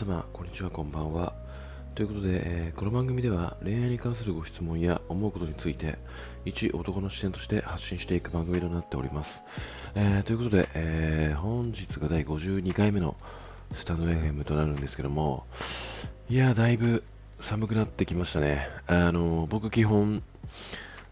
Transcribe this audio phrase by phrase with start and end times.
[0.00, 1.34] 様、こんにちは、こんばんは。
[1.94, 5.98] ということで、えーこの番組では恋愛に関するご質問や思うことについて、
[6.46, 9.42] 一男の視点として発信していく番組となっております。
[9.94, 13.14] えーということで、えー本日が第52回目の
[13.74, 15.44] スタンド FM となるんですけども、
[16.30, 17.04] いや、だいぶ
[17.38, 18.70] 寒くなってきましたね。
[18.86, 20.22] あの僕基本、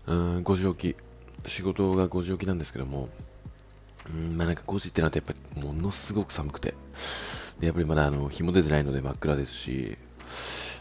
[0.07, 3.11] うん、5時起き、仕事が5時起きなんですけども、
[4.11, 6.73] うん、まあなんか5時ってなってやっぱりものすごく寒くて、
[7.61, 9.99] でやっぱりまだあの日も出てないので真っ暗ですし、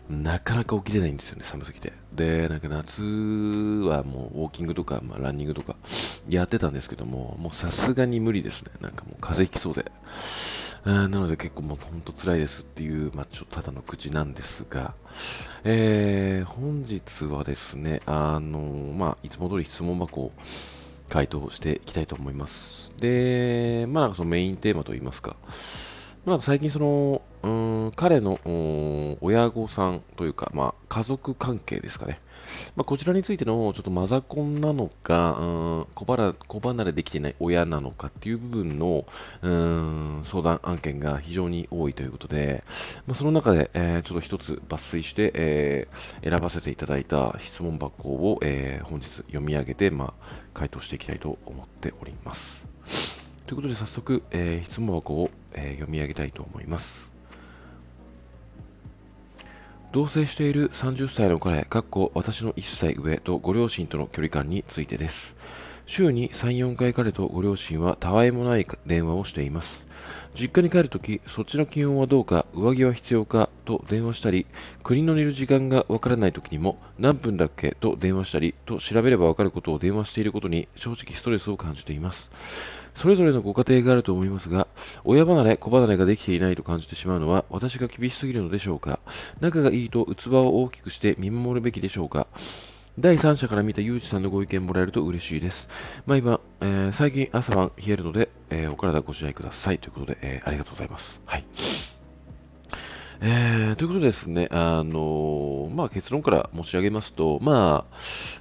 [0.09, 1.91] なかなか起きれないんですよね、寒すぎて。
[2.13, 5.75] で、なんか夏はもうウォーキングとか、まあ、ランニングとか
[6.29, 8.71] やってたんですけども、もうさすがに無理ですね。
[8.79, 9.91] なんかもう風邪ひきそうで。
[10.85, 14.93] うんなので結構もうほんと辛いですっていう、まあ、ちょっとただの口なんですが、
[15.65, 20.31] えー、本日はですね、あのまあ、いつも通り質問箱を
[21.09, 22.93] 回答していきたいと思います。
[22.99, 25.35] で、まあ、そのメインテーマといいますか、
[26.27, 27.47] なんか最近その、う
[27.87, 28.37] ん、彼の
[29.21, 32.19] 親御さんというか、まあ、家族関係ですかね。
[32.75, 39.05] まあ、こちらについてのちょっとマザコンなのか、うん子離子離れできていない親なのかっていう部分の
[39.41, 42.65] うん相談案件が非常に多いということで、
[43.05, 53.16] まあ、その中で、えーちょっと一つ抜粋して、えー選ばせていただいた質問箱を、えー本日読み上げて、まあ、回答していきたいと思っております。
[53.47, 57.09] ということで早速、えー質問箱を、えー読み上げたいと思います。
[59.93, 65.37] 同棲している30歳の彼、かっこ私の1歳上とご両親との距離感についてです。
[65.87, 69.87] 週に3、4回彼とご両親はたわいもない電話をしています。
[70.35, 74.45] 実家に帰るとき、そっちの気温はどうか、上着は必要かと電話したり、
[74.83, 82.29] 国の寝る時間がわからないときにも、何分だっけと電話したり、と調べればわかることを電話していることに正直ストレスを感じています。
[82.93, 84.67] それぞれのご家庭があると思いますが、
[85.05, 88.99] 親離れ、子離れができていないと感じてしまうのは私が厳しすぎるのでしょうか
[89.39, 92.27] 仲がいいと器を大きくして見守るべきでしょうか
[92.99, 95.69] 第三者から見たゆうじさんのご意見もらえると嬉しいです。
[96.07, 99.77] 毎晩、えー最近朝晩冷えるので、えーお体ご自愛ください。
[99.77, 101.21] ということで、えーありがとうございます。
[101.27, 101.45] はい。
[103.21, 107.97] えーということでですね、あのまあ、結論から申し上げますと、まあ、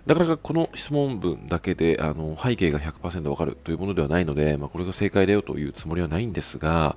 [0.06, 6.96] なかなかこの質問文だけで、あの背景が100%わかるというものではないので、まあ、これが正解だよというつもりはないんですが、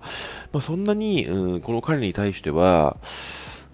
[0.53, 2.95] まあ、そんなに、うん、この彼に対しては、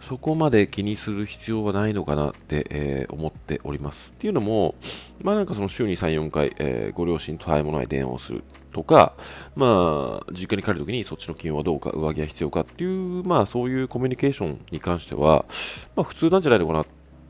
[0.05, 4.11] そこまで気にする必要はないのかなって、えー思っております。
[4.11, 4.75] っていうのも、
[5.23, 9.13] まあなんかその週に3、4回、えーご両親と絶えもない電話をするとか、
[9.55, 15.45] まあ、実家に帰るときにそっちの気温はどうか、上着は必要かっていう、まあそういうコミュニケーションに関しては、
[15.95, 16.85] まあ普通なんじゃないのかなっ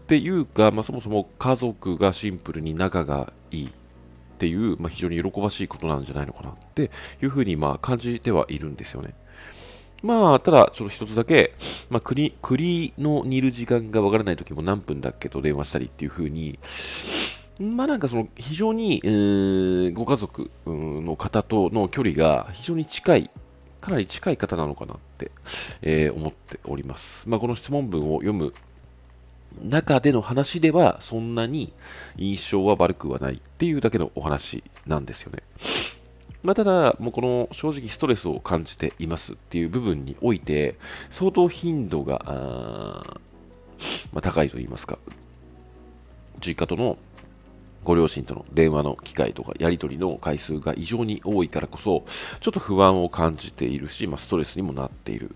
[0.08, 3.70] ていうか、まあそもそも家族がシンプルに仲がいいっ
[4.38, 6.92] ていう、まあ非常に喜ばしいことなんじゃないのかなって
[7.24, 9.14] いうふうにまあ感じてはいるんですよね。
[10.04, 11.54] まあ、ただ、ちょっと一つだけ、
[11.90, 12.34] まあ、栗、
[12.98, 16.60] の煮る時間がわからない時も何分だっけと電話したりっていう風に、
[17.60, 23.30] まあなんかその非常に、えーご家族の方との距離が非常に近い、
[23.80, 25.32] かなり近い方なのかなって、
[25.82, 27.28] えー思っております。
[27.30, 28.54] まあこの質問文を読む
[29.64, 31.72] 中での話ではそんなに
[32.18, 35.42] 印象は悪くはないっていうだけのお話なんですよね。
[36.46, 40.76] まあ、ただ、もうこの正直ストレスを感じていますっていう部分において、
[41.10, 43.20] 相当頻度が、あ
[44.14, 45.00] まあ、高いと言いますか、
[46.40, 46.98] 実家との
[47.84, 52.06] ご両親との電話の機会とかやり取りの回数が異常に多いからこそ、
[52.40, 55.36] ちょっと不安を感じているし、まあ、ストレスにもなっている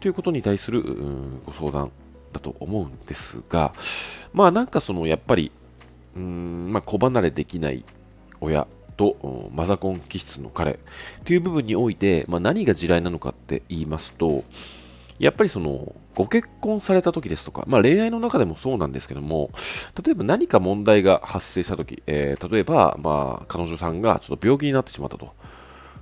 [0.00, 0.82] ということに対する
[1.46, 1.90] ご相談
[2.32, 3.72] だと思うんですが、
[4.32, 5.50] まあなんかそのやっぱり、
[6.16, 7.84] うーんまあ、子離れできない
[8.40, 8.66] 親
[9.00, 10.78] とマザコン気質の彼
[11.24, 14.44] という部分において、まあ、何が地雷なのかって言いますと、
[15.18, 19.50] やっぱりそのご結婚された時ですとか、まあ、恋愛の中でもそうなんですけども、
[20.04, 25.32] 例えば何か問題が発生した時、えー例えば、まあ、彼女さんがちょっと病気になってしまったと。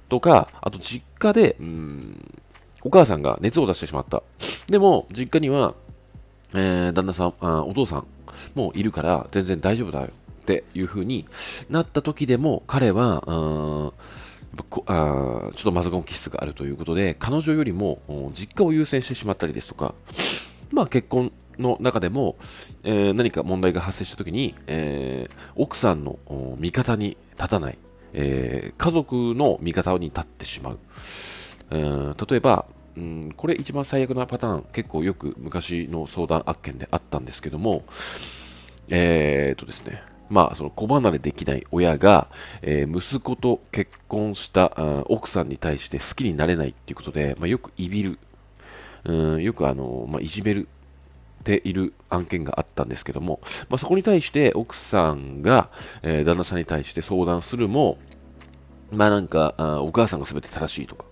[0.08, 2.34] とか、あと実家で、うん、
[2.82, 4.24] お母さんが熱を出してしまった。
[4.68, 5.74] でも、実家には、
[6.54, 8.06] えー旦那さんあ、お父さん
[8.56, 10.08] もいるから全然大丈夫だよ
[10.48, 11.26] っていう風に
[11.68, 13.92] なった時でも彼は、うん
[14.48, 18.00] やっぱこあちょっとマザコン気質があるということで彼女よりも
[18.32, 19.94] 実家を優先してしまったりですとか、
[20.72, 22.36] まあ、結婚の中でも、
[22.82, 26.18] えー何か問題が発生した時に、えー奥さんの
[26.58, 27.78] 味方に立たない、
[28.14, 30.78] えー家族の味方に立ってしまう、
[31.70, 32.64] えー例えば、
[32.96, 37.84] うん、これ一番最悪なパターン結構よく昔の相談案件であったんですけども
[38.90, 42.28] えー、とですねまあ、その子離れできない親が、
[42.62, 44.72] えー息子と結婚した
[45.06, 48.18] 奥さんに対して好きになれないっていうことで、まあ、よくいびる。
[49.04, 50.68] うんよくあの、まあ、いじめる
[51.48, 53.40] ている案件があったんですけども、
[53.70, 55.70] まあ、そこに対して奥さんが、
[56.02, 57.98] えー、旦那さんに対して相談するも、
[58.90, 61.04] まあなんかあ、お母さんが全て正しいとか、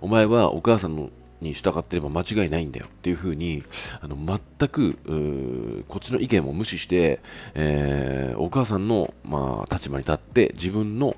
[0.00, 3.64] お前はお母さんのに従ってれば間違いないんだよっていうふうに
[4.00, 7.20] あの全くこっちの意見も無視して、
[7.54, 11.16] えー、お母さんの、まあ、立場に立って自分の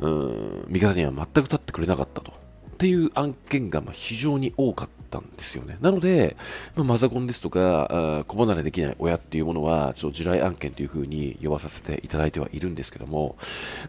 [0.00, 2.32] う味方には全く立ってくれなかったと
[2.72, 5.78] っていう案件がま非常に多かったんですよね。
[5.80, 6.36] なので、
[6.74, 13.36] まあ、マザコンですとか、子離れできない親っていうものは、ちょっと地雷案件というふうに呼ばさせていただいてはいるんですけども、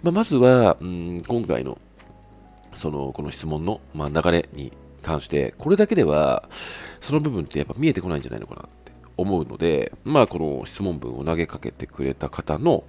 [0.03, 1.79] まあ、まずは、うん、今回の、
[2.75, 4.71] その、この質問の、まあ、流れに
[5.03, 6.49] 関して、これだけでは、
[6.99, 12.83] その部分ってやっぱ見えてこないんじゃないのかなって思うので、まあ、この質問文を投げかけてくれた方の、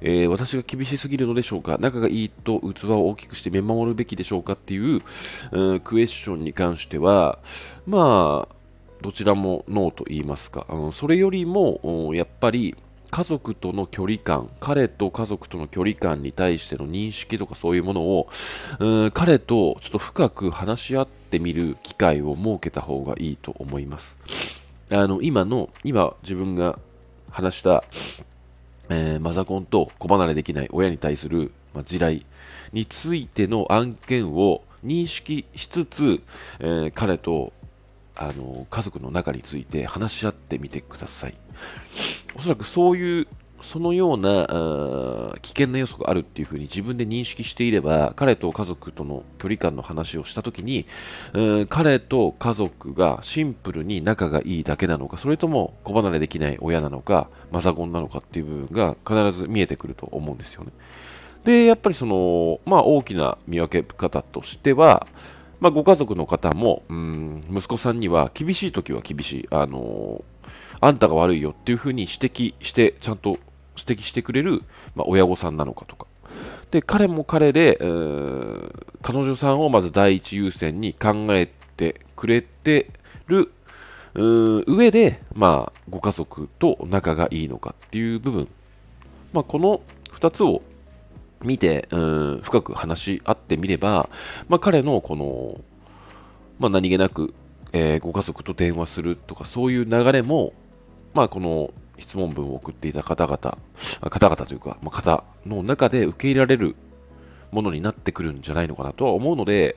[0.00, 5.02] えー、私が厳しすぎるのでしょうか仲がいいと器を大きくして見守るべきでしょうかっていう、
[5.50, 7.38] うん、クエスチョンに関しては、
[7.86, 8.54] まあ、
[9.02, 12.76] どちらもノーと言いますか、うん、それよりも、やっぱり、
[13.10, 18.28] 家族との距離感、彼と家族との距離感に対しての認識とかそういうものを、
[18.78, 24.16] うん、彼とちょっと深く話し合っててみる機会を設けた方がいいと思います。
[24.90, 26.78] あの、今の、今自分が
[27.30, 27.84] 話した
[28.90, 32.24] えー、マザコンと子離れできない親に対する、まあ、地雷
[32.72, 36.22] についての案件を認識しつつ、
[36.60, 37.52] えー、彼と
[38.16, 41.34] あの家族の中について話し合ってみてください。
[42.34, 43.28] おそらくそういう
[43.60, 50.86] そのような危険な要素があるっていうふうに自分で認識していれば彼と家族との距離感の話をしたときに
[51.68, 60.70] 彼と家族がシンプルに仲がいいだけなのかそれとも子離れできない親なのかマザコンなのかっていう部分が必ず見えてくると思うんですよね。
[61.44, 65.06] でやっぱりその、まあ、大きな見分け方としては、
[65.60, 70.24] まあ、ご家族の方もうん息子さんには厳しい時は厳しい、あの
[70.80, 73.38] あんたが悪いよっていうふうに指摘してちゃんと
[73.78, 74.62] 指摘してくれる、
[74.94, 76.06] まあ、親御さんなのかとか。
[76.70, 77.84] で、彼も彼で、え、
[79.02, 82.90] 彼女さんをまず第一優先に考えてくれて
[83.26, 83.52] る
[84.14, 88.48] 上で、まあ、ご家族と仲がいいのかっていう部分、
[89.32, 89.80] まあ、この
[90.12, 90.62] 2つを
[91.42, 94.08] 見て、うん深く話し合ってみれば、
[94.48, 95.60] まあ、彼のこの、
[96.58, 97.32] まあ、何気なく、
[97.72, 100.52] えー、ご家族と電話するとかそういう流れも、
[101.14, 103.58] まあ、この質問文を送っていた方々、
[104.10, 106.76] 方々というか、まあ、方の中で受け入れられる
[107.50, 109.76] ものになってくるんじゃないのかなとは思うので、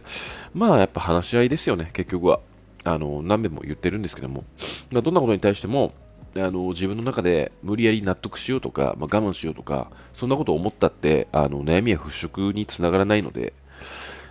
[0.53, 2.39] まあやっぱ話し合いですよね、結局は。
[2.83, 4.43] あの何遍も言ってるんですけども、
[4.91, 5.93] どんなことに対しても
[6.35, 13.53] あの自分の中で無理やり納得しようとか、まあ、我慢しようとか、そんなことを思ったってあの悩みや払拭につながらないので、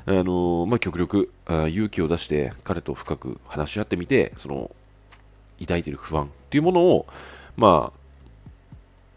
[0.07, 4.71] あのまあ、極力あ勇気を出して彼と深く話し合ってみて、その
[5.61, 7.07] 抱いている不安っていうものを、
[7.61, 7.93] ま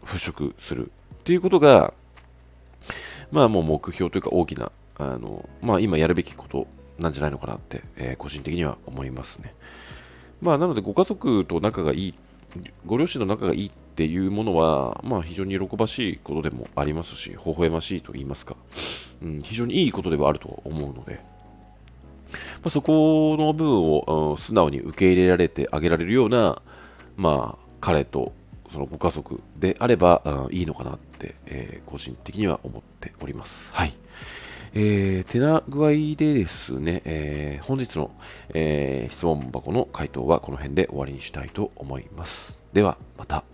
[0.02, 1.94] あ、払拭するっていうことが、
[3.32, 6.66] まあもう目標というか大きな、あの、まあ今やるべきこと
[6.98, 9.54] なんじゃないのかなって、えー、個人的には思いますね。
[10.42, 12.14] まあなのでご家族と仲がいい、
[12.84, 18.56] ご両親の仲がいいっていうものは、まあ非常に喜ばしいことでもありますし、微笑ましいと言いますか、
[19.22, 21.18] うん、非常にいいことではあると思うので、
[22.34, 26.60] まあ、そこの部分を、素直に受け入れられてあげられるような、
[27.16, 28.32] まあ、彼と
[28.72, 33.74] そのご家族であれば、うん、いいのかなって、えー、個人的には思っております。
[33.74, 33.92] はい。
[34.72, 38.10] えー、てな具合でですね、えー、本日の、
[38.54, 42.58] えー、質問箱の回答はこの辺で終わりにしたいと思います。
[42.72, 43.44] では、また。